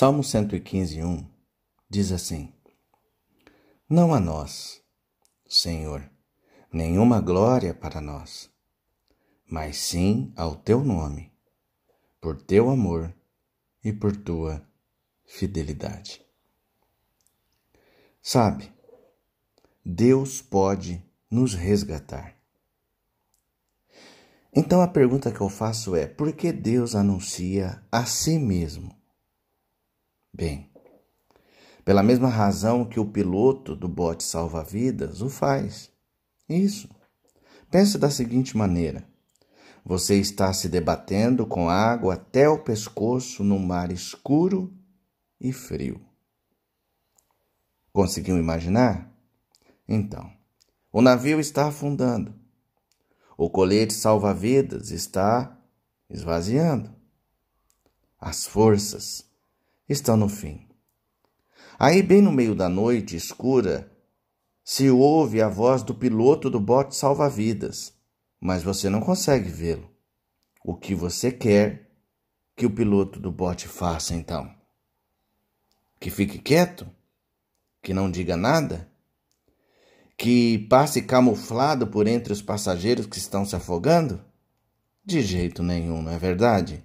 Salmo 0.00 0.24
115, 0.24 1.04
1 1.04 1.26
diz 1.90 2.10
assim: 2.10 2.54
Não 3.86 4.14
a 4.14 4.18
nós, 4.18 4.80
Senhor, 5.46 6.10
nenhuma 6.72 7.20
glória 7.20 7.74
para 7.74 8.00
nós, 8.00 8.48
mas 9.46 9.76
sim 9.76 10.32
ao 10.34 10.56
teu 10.56 10.82
nome, 10.82 11.30
por 12.18 12.40
teu 12.40 12.70
amor 12.70 13.14
e 13.84 13.92
por 13.92 14.16
tua 14.16 14.66
fidelidade. 15.26 16.24
Sabe, 18.22 18.72
Deus 19.84 20.40
pode 20.40 21.04
nos 21.30 21.52
resgatar. 21.52 22.34
Então 24.50 24.80
a 24.80 24.88
pergunta 24.88 25.30
que 25.30 25.42
eu 25.42 25.50
faço 25.50 25.94
é: 25.94 26.06
por 26.06 26.32
que 26.32 26.50
Deus 26.50 26.94
anuncia 26.94 27.84
a 27.92 28.06
si 28.06 28.38
mesmo? 28.38 28.98
Bem, 30.40 30.70
pela 31.84 32.02
mesma 32.02 32.26
razão 32.26 32.82
que 32.82 32.98
o 32.98 33.04
piloto 33.04 33.76
do 33.76 33.86
bote 33.86 34.24
salva-vidas 34.24 35.20
o 35.20 35.28
faz. 35.28 35.90
Isso. 36.48 36.88
Pense 37.70 37.98
da 37.98 38.08
seguinte 38.08 38.56
maneira: 38.56 39.06
você 39.84 40.18
está 40.18 40.50
se 40.54 40.66
debatendo 40.66 41.46
com 41.46 41.68
água 41.68 42.14
até 42.14 42.48
o 42.48 42.58
pescoço 42.58 43.44
num 43.44 43.58
mar 43.58 43.92
escuro 43.92 44.72
e 45.38 45.52
frio. 45.52 46.00
Conseguiu 47.92 48.38
imaginar? 48.38 49.12
Então, 49.86 50.32
o 50.90 51.02
navio 51.02 51.38
está 51.38 51.66
afundando. 51.66 52.34
O 53.36 53.50
colete 53.50 53.92
salva-vidas 53.92 54.90
está 54.90 55.54
esvaziando. 56.08 56.90
As 58.18 58.46
forças 58.46 59.29
estão 59.92 60.16
no 60.16 60.28
fim. 60.28 60.66
Aí, 61.78 62.02
bem 62.02 62.22
no 62.22 62.30
meio 62.30 62.54
da 62.54 62.68
noite 62.68 63.16
escura, 63.16 63.90
se 64.62 64.88
ouve 64.88 65.42
a 65.42 65.48
voz 65.48 65.82
do 65.82 65.94
piloto 65.94 66.48
do 66.48 66.60
bote 66.60 66.94
salva-vidas, 66.94 67.92
mas 68.40 68.62
você 68.62 68.88
não 68.88 69.00
consegue 69.00 69.48
vê-lo. 69.48 69.90
O 70.64 70.76
que 70.76 70.94
você 70.94 71.32
quer 71.32 71.90
que 72.54 72.66
o 72.66 72.70
piloto 72.70 73.18
do 73.18 73.32
bote 73.32 73.66
faça 73.66 74.14
então? 74.14 74.54
Que 75.98 76.10
fique 76.10 76.38
quieto? 76.38 76.88
Que 77.82 77.92
não 77.92 78.10
diga 78.10 78.36
nada? 78.36 78.88
Que 80.16 80.58
passe 80.68 81.02
camuflado 81.02 81.86
por 81.86 82.06
entre 82.06 82.32
os 82.32 82.42
passageiros 82.42 83.06
que 83.06 83.18
estão 83.18 83.44
se 83.44 83.56
afogando? 83.56 84.22
De 85.04 85.22
jeito 85.22 85.62
nenhum, 85.62 86.02
não 86.02 86.12
é 86.12 86.18
verdade? 86.18 86.84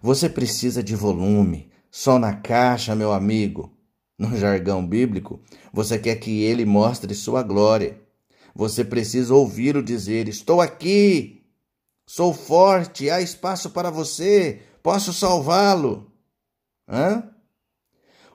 Você 0.00 0.28
precisa 0.28 0.82
de 0.82 0.94
volume, 0.94 1.69
só 1.90 2.18
na 2.18 2.34
caixa, 2.34 2.94
meu 2.94 3.12
amigo. 3.12 3.76
No 4.18 4.36
jargão 4.36 4.86
bíblico, 4.86 5.40
você 5.72 5.98
quer 5.98 6.16
que 6.16 6.42
ele 6.42 6.66
mostre 6.66 7.14
sua 7.14 7.42
glória. 7.42 7.98
Você 8.54 8.84
precisa 8.84 9.34
ouvi-lo 9.34 9.82
dizer: 9.82 10.28
Estou 10.28 10.60
aqui, 10.60 11.42
sou 12.06 12.34
forte, 12.34 13.08
há 13.08 13.22
espaço 13.22 13.70
para 13.70 13.90
você, 13.90 14.60
posso 14.82 15.12
salvá-lo. 15.14 16.12
Hã? 16.86 17.30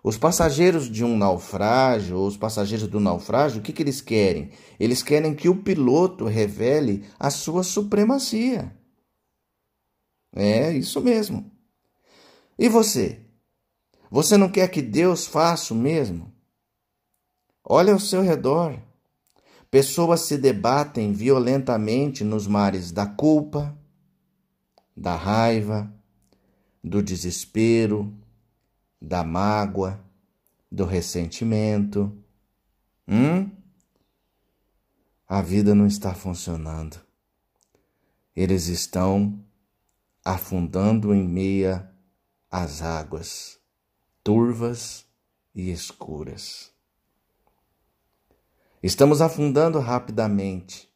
Os 0.03 0.17
passageiros 0.17 0.89
de 0.89 1.03
um 1.03 1.17
naufrágio, 1.17 2.17
ou 2.17 2.27
os 2.27 2.37
passageiros 2.37 2.87
do 2.87 2.99
naufrágio, 2.99 3.59
o 3.59 3.63
que, 3.63 3.73
que 3.73 3.83
eles 3.83 4.01
querem? 4.01 4.51
Eles 4.79 5.03
querem 5.03 5.33
que 5.33 5.49
o 5.49 5.63
piloto 5.63 6.25
revele 6.25 7.05
a 7.19 7.29
sua 7.29 7.63
supremacia. 7.63 8.75
É 10.35 10.71
isso 10.71 11.01
mesmo. 11.01 11.51
E 12.57 12.69
você? 12.69 13.24
Você 14.15 14.37
não 14.37 14.49
quer 14.49 14.69
que 14.69 14.81
Deus 14.81 15.27
faça 15.27 15.73
o 15.73 15.77
mesmo? 15.77 16.33
Olha 17.61 17.91
ao 17.91 17.99
seu 17.99 18.21
redor. 18.21 18.79
Pessoas 19.69 20.21
se 20.21 20.37
debatem 20.37 21.11
violentamente 21.11 22.23
nos 22.23 22.47
mares 22.47 22.93
da 22.93 23.05
culpa, 23.05 23.77
da 24.95 25.17
raiva, 25.17 25.93
do 26.81 27.03
desespero, 27.03 28.17
da 29.01 29.21
mágoa, 29.21 30.01
do 30.71 30.85
ressentimento. 30.85 32.17
Hum? 33.05 33.51
A 35.27 35.41
vida 35.41 35.75
não 35.75 35.85
está 35.85 36.13
funcionando. 36.13 37.01
Eles 38.33 38.67
estão 38.67 39.43
afundando 40.23 41.13
em 41.13 41.27
meia 41.27 41.91
às 42.49 42.81
águas 42.81 43.59
turvas 44.25 45.05
e 45.53 45.69
escuras. 45.69 46.71
Estamos 48.81 49.21
afundando 49.21 49.77
rapidamente. 49.79 50.89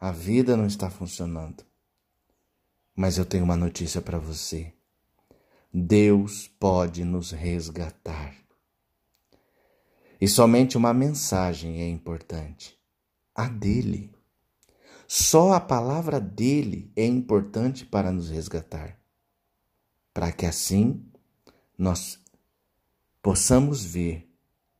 A 0.00 0.10
vida 0.10 0.56
não 0.56 0.66
está 0.66 0.90
funcionando. 0.90 1.64
Mas 2.96 3.16
eu 3.16 3.24
tenho 3.24 3.44
uma 3.44 3.56
notícia 3.56 4.02
para 4.02 4.18
você. 4.18 4.74
Deus 5.72 6.48
pode 6.48 7.04
nos 7.04 7.30
resgatar. 7.30 8.34
E 10.20 10.26
somente 10.26 10.76
uma 10.76 10.92
mensagem 10.92 11.80
é 11.80 11.88
importante: 11.88 12.76
a 13.36 13.46
dele. 13.46 14.12
Só 15.06 15.52
a 15.52 15.60
palavra 15.60 16.20
dele 16.20 16.90
é 16.96 17.06
importante 17.06 17.86
para 17.86 18.10
nos 18.10 18.30
resgatar, 18.30 18.98
para 20.12 20.32
que 20.32 20.44
assim 20.44 21.06
nós 21.78 22.23
possamos 23.24 23.82
ver 23.82 24.30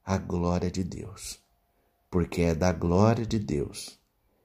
a 0.05 0.19
glória 0.19 0.71
de 0.71 0.85
Deus, 0.85 1.43
porque 2.11 2.43
é 2.43 2.55
da 2.55 2.71
glória 2.73 3.25
de 3.25 3.39
Deus 3.39 3.99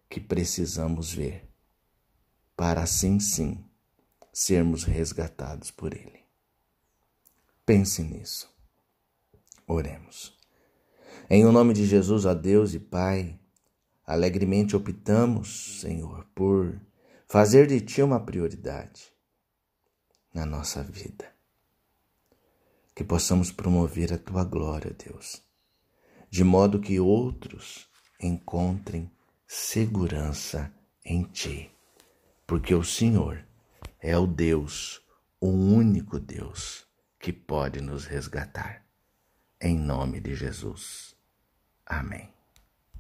que 0.10 0.22
precisamos 0.22 1.14
ver, 1.14 1.52
para 2.56 2.82
assim 2.82 3.20
sim 3.20 3.62
sermos 4.32 4.86
resgatados 4.86 5.70
por 5.70 5.94
Ele. 5.94 6.22
Pense 7.66 8.02
nisso. 8.02 8.50
Oremos. 9.68 10.34
Em 11.30 11.46
o 11.46 11.52
nome 11.52 11.74
de 11.74 11.86
Jesus, 11.86 12.26
a 12.26 12.34
Deus 12.34 12.74
e 12.74 12.80
Pai, 12.80 13.38
alegremente 14.08 14.78
optamos, 14.78 15.82
Senhor, 15.82 16.26
por 16.34 16.80
fazer 17.28 17.68
de 17.68 17.82
Ti 17.82 18.02
uma 18.02 18.22
prioridade 18.22 19.12
na 20.34 20.46
nossa 20.46 20.82
vida 20.82 21.38
que 23.00 23.04
possamos 23.06 23.50
promover 23.50 24.12
a 24.12 24.18
tua 24.18 24.44
glória, 24.44 24.94
Deus, 24.94 25.42
de 26.30 26.44
modo 26.44 26.82
que 26.82 27.00
outros 27.00 27.88
encontrem 28.22 29.10
segurança 29.48 30.70
em 31.06 31.24
ti, 31.24 31.72
porque 32.46 32.76
o 32.76 32.84
Senhor 32.84 33.42
é 34.02 34.18
o 34.18 34.28
Deus, 34.28 35.02
o 35.40 35.48
único 35.48 36.20
Deus 36.20 36.86
que 37.18 37.32
pode 37.32 37.80
nos 37.80 38.04
resgatar. 38.04 38.86
Em 39.62 39.80
nome 39.80 40.20
de 40.20 40.36
Jesus. 40.36 41.16
Amém. 41.86 42.39